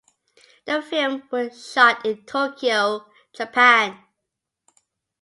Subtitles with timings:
[0.65, 4.03] The film was shot in Tokyo, Japan.